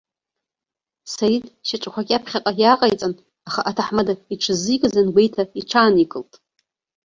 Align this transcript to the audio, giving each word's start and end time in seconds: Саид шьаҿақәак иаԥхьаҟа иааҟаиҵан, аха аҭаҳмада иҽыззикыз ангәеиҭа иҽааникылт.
Саид 1.13 1.45
шьаҿақәак 1.67 2.07
иаԥхьаҟа 2.11 2.51
иааҟаиҵан, 2.61 3.13
аха 3.47 3.61
аҭаҳмада 3.69 4.13
иҽыззикыз 4.33 4.93
ангәеиҭа 5.01 5.43
иҽааникылт. 5.59 6.31